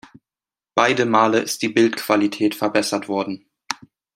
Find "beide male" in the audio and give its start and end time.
0.73-1.41